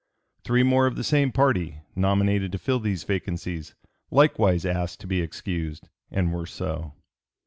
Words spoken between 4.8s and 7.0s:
to be excused, and were so.